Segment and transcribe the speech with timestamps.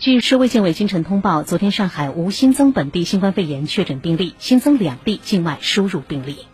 [0.00, 6.48] 据市卫健委今晨通报昨天上海无新增本地新冠肺炎确诊病例新增两例境外输入病例。